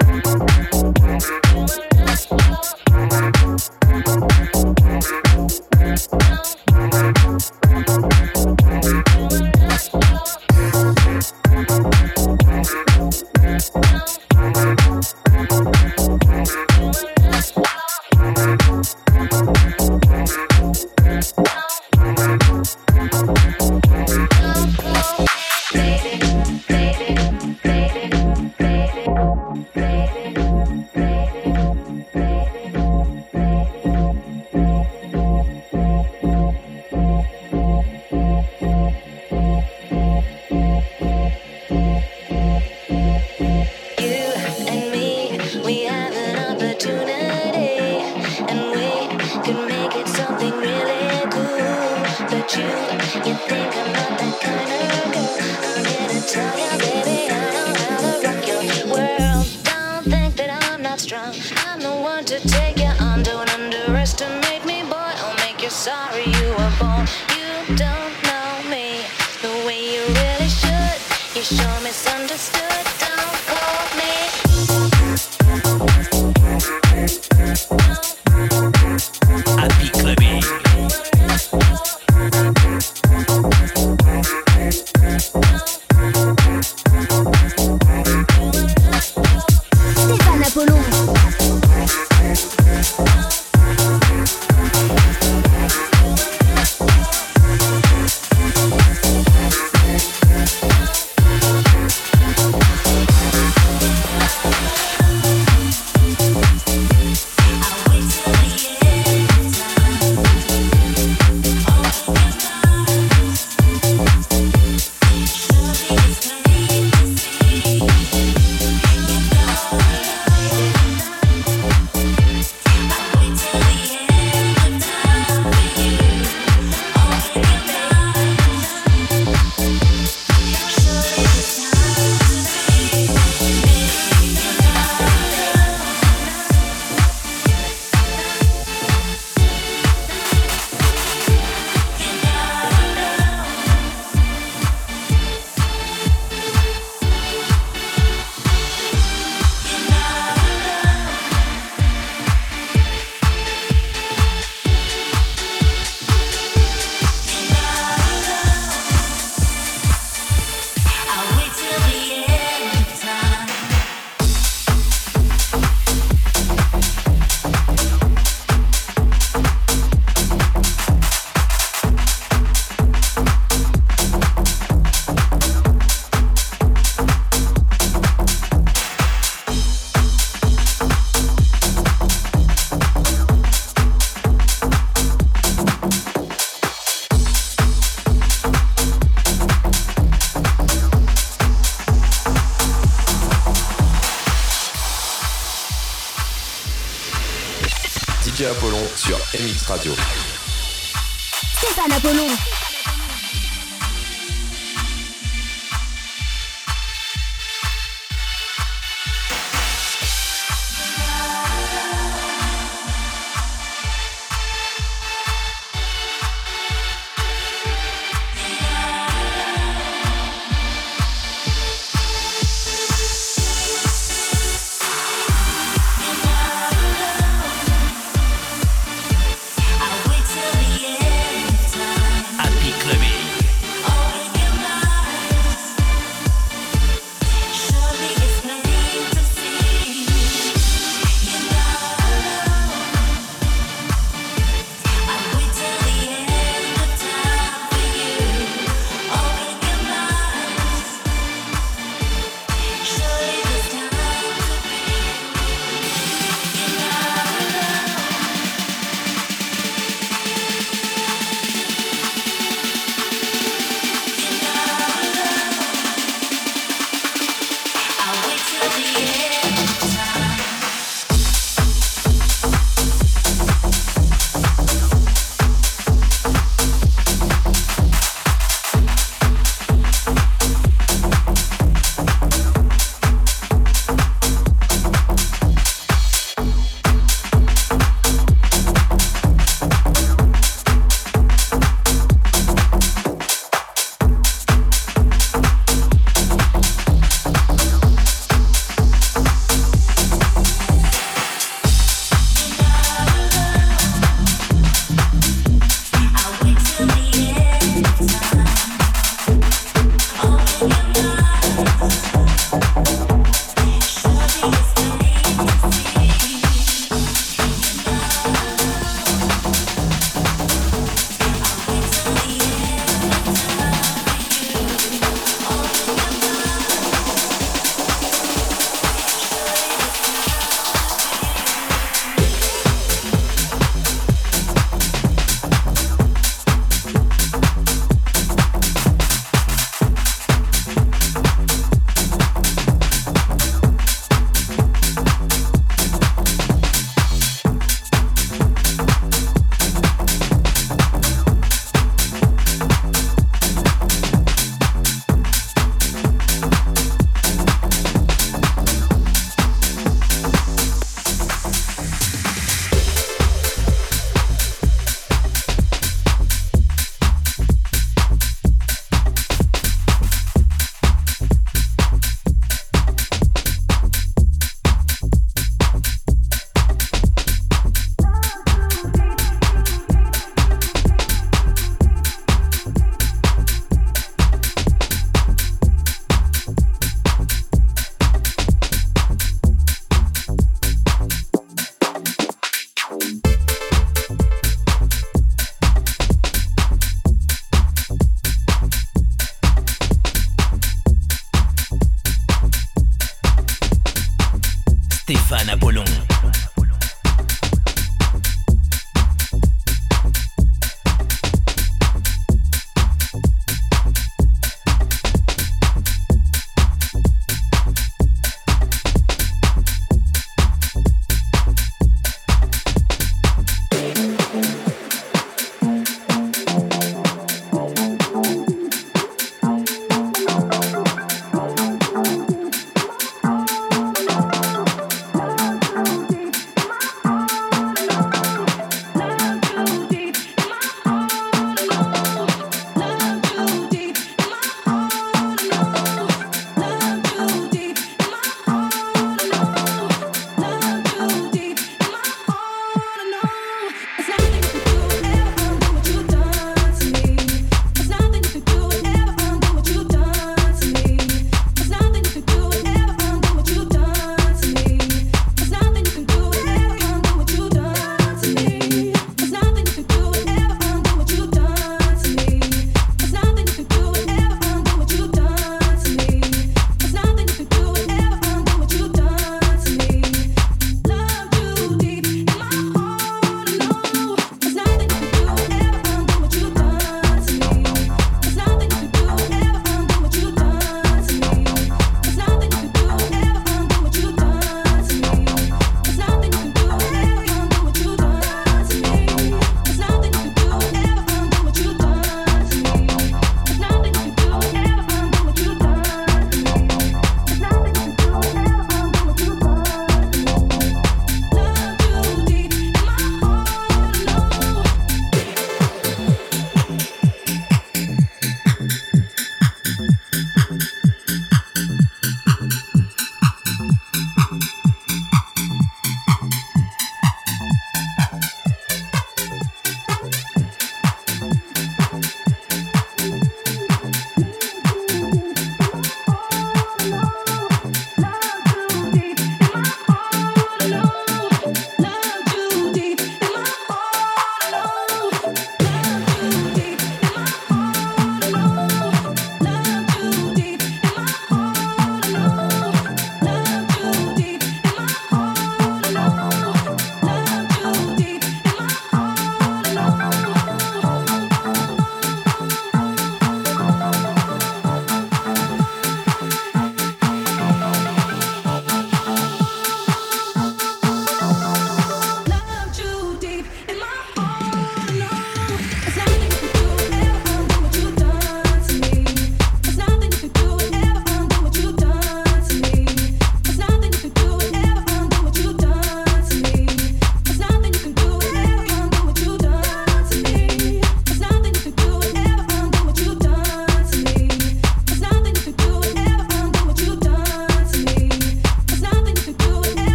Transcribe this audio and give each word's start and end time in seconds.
Stéphane 0.00 0.22
Apollon. 0.60 1.01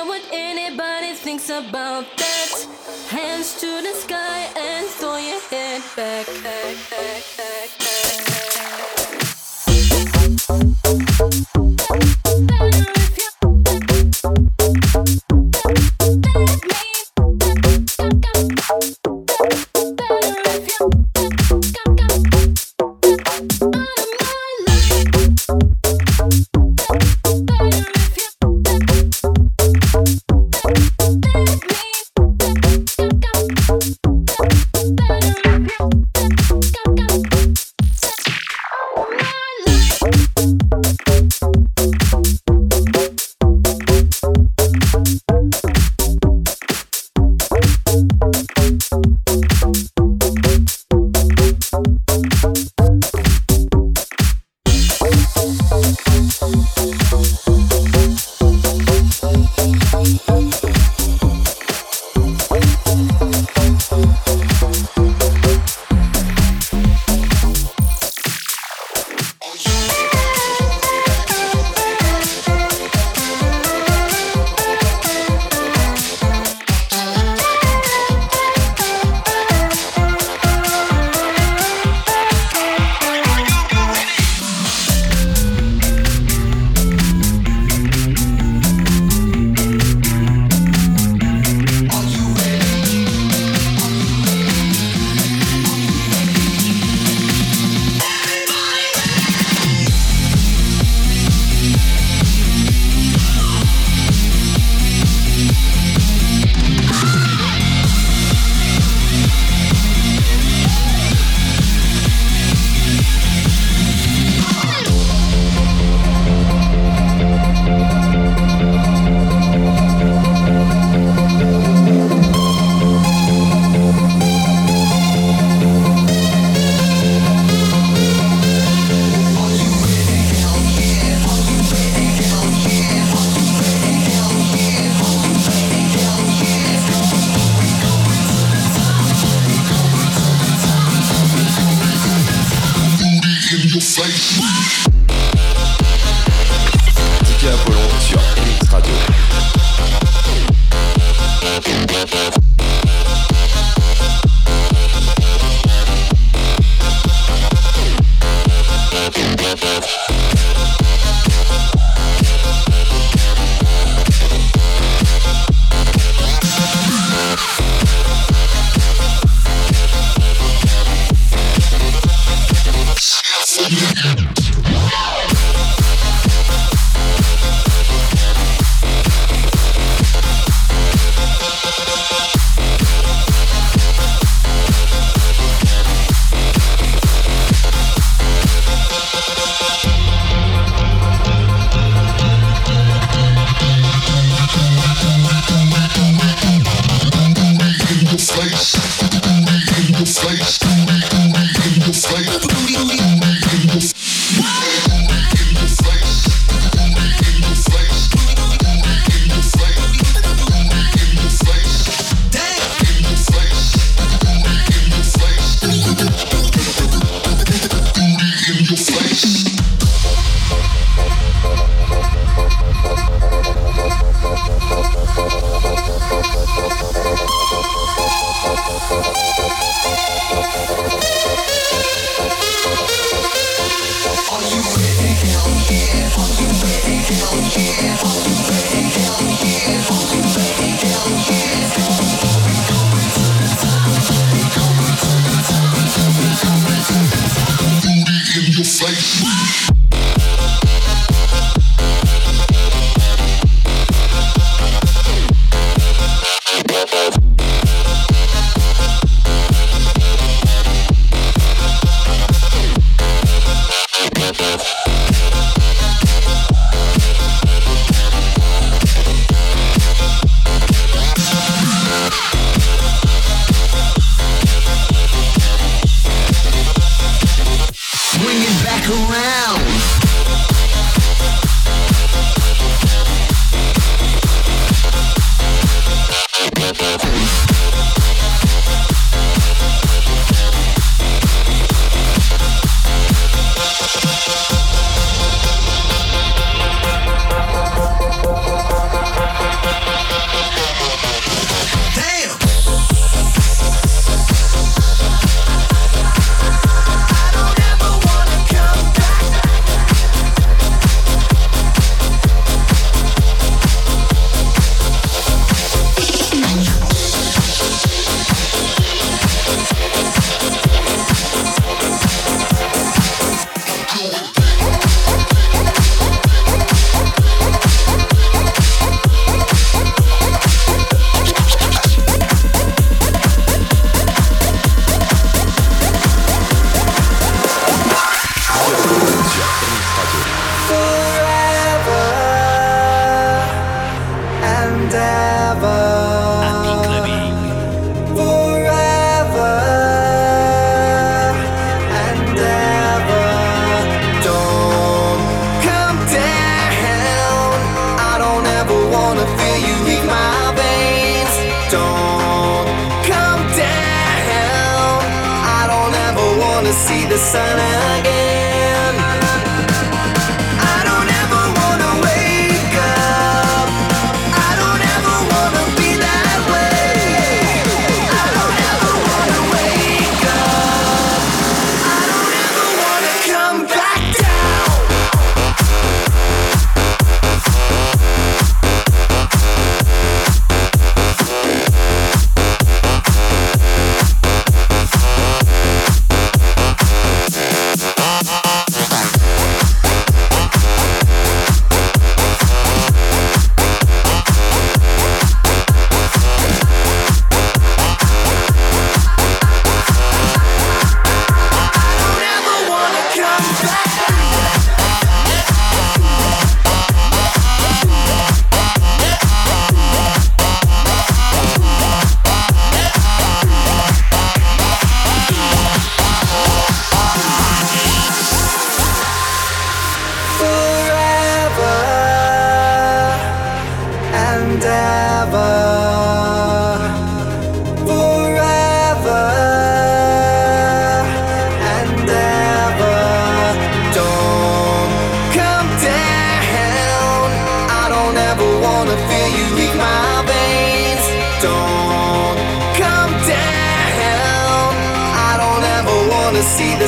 Care 0.00 0.08
what 0.08 0.22
anybody 0.32 1.14
thinks 1.14 1.48
about 1.48 2.04
that. 2.16 2.66
Hands 3.08 3.60
to 3.60 3.82
the 3.82 3.92
sky 3.94 4.48
and 4.56 4.86
throw 4.86 5.16
your 5.16 5.40
head 5.50 5.82
back. 5.96 6.89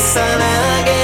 sun 0.03 0.43
and 0.43 1.02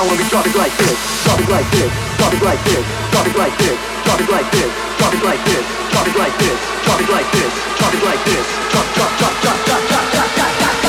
down 0.00 0.08
when 0.08 0.18
we 0.18 0.24
drop 0.28 0.46
it 0.46 0.56
like 0.56 0.72
this. 0.78 0.96
Drop 1.24 1.40
it 1.40 1.48
like 1.48 1.70
this. 1.70 1.92
Drop 2.16 2.32
it 2.32 2.42
like 2.42 2.64
this. 2.64 2.84
Drop 3.12 3.26
it 3.26 3.36
like 3.36 3.56
this. 3.58 3.76
Drop 4.04 4.20
it 4.20 4.30
like 4.30 4.50
this. 4.52 4.72
Drop 4.98 5.12
it 5.12 5.22
like 5.24 5.44
this. 5.44 5.64
Drop 5.92 6.06
it 6.08 6.16
like 6.16 6.36
this. 6.40 6.58
Drop 6.84 7.00
it 7.00 7.10
like 7.10 7.30
this. 7.32 7.52
Drop 7.78 7.94
it 7.94 8.04
like 8.08 8.24
this. 8.24 8.46
Drop 8.72 8.86
drop 8.96 9.12
drop 9.18 9.34
drop 9.42 9.58
drop 9.66 9.82
drop 9.90 10.04
drop 10.12 10.28
drop 10.32 10.32
drop 10.32 10.50
drop 10.50 10.86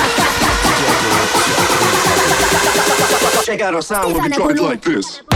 drop. 3.04 3.46
Check 3.46 3.62
out 3.62 3.74
our 3.74 3.82
sound 3.82 4.14
when 4.14 4.24
we 4.24 4.30
drop 4.30 4.52
it 4.52 4.60
like 4.62 4.82
this. 4.82 5.31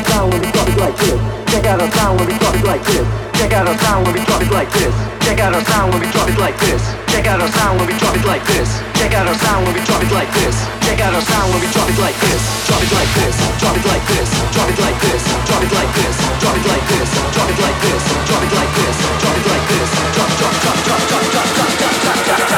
Our 0.00 0.08
sound 0.08 0.32
when 0.32 0.40
we 0.40 0.50
drop 0.52 0.68
it 0.68 0.78
like 0.78 0.96
this. 0.96 1.20
Check 1.50 1.66
out 1.66 1.80
our 1.80 1.90
sound 1.92 2.18
when 2.18 2.28
we 2.28 2.38
drop 2.38 2.54
it 2.54 2.64
like 2.64 2.84
this. 2.84 3.06
Check 3.36 3.52
out 3.52 3.66
our 3.66 3.76
sound 3.78 4.06
when 4.06 4.14
we 4.14 4.24
drop 4.24 4.42
it 4.42 4.50
like 4.50 4.70
this. 4.72 4.94
Check 5.20 5.40
out 5.40 5.54
our 5.54 5.64
sound 5.64 5.92
when 5.92 6.00
we 6.00 6.08
drop 6.08 6.28
it 6.28 6.38
like 6.38 6.58
this. 6.58 6.82
Check 7.10 7.26
out 7.26 7.40
our 7.40 7.48
sound 7.48 7.78
when 7.78 7.86
we 7.86 7.94
drop 7.98 8.14
it 8.16 8.24
like 8.24 8.44
this. 8.46 8.68
Check 8.96 9.12
out 9.12 9.26
our 9.26 9.34
sound 9.34 9.66
when 9.66 9.74
we 9.74 9.82
drop 9.84 10.02
it 10.02 10.12
like 10.12 10.32
this. 10.32 10.56
Check 10.80 11.00
out 11.00 11.14
our 11.14 11.20
sound 11.20 11.52
when 11.52 11.60
we 11.60 11.68
drop 11.68 11.88
it 11.90 11.98
like 12.00 12.16
this. 12.20 12.42
Drop 12.66 12.80
it 12.80 12.92
like 12.92 13.12
this. 13.20 13.36
Drop 13.60 13.76
it 13.76 13.84
like 13.84 14.06
this. 14.08 14.30
Drop 14.54 14.68
it 14.70 14.80
like 14.80 15.00
this. 15.04 15.20
Drop 15.44 15.60
it 15.60 15.72
like 15.76 15.92
this. 15.92 16.16
Drop 16.40 16.54
it 16.54 16.64
like 16.64 16.80
this. 16.80 17.20
Drop 17.36 17.50
it 17.50 17.60
like 17.60 17.80
this. 17.84 18.00
Drop 18.30 18.40
it 18.40 18.52
like 18.56 18.72
this. 18.80 18.96
Drop 19.20 19.36
it 19.36 19.46
like 19.50 19.66
this. 19.70 19.90
Drop 20.16 20.30
drop 20.40 20.56
drop 20.64 20.78
drop 20.86 21.02
drop 21.10 21.24
drop 21.30 21.48
drop 21.54 21.70
drop 21.80 21.96
drop 22.00 22.20
drop. 22.24 22.56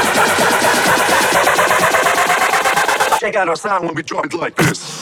Check 3.21 3.35
out 3.37 3.49
our 3.49 3.57
sound 3.57 3.87
when 3.87 3.95
we 3.95 4.03
drop 4.03 4.27
it 4.27 4.35
like 4.35 4.57
this. 4.57 5.02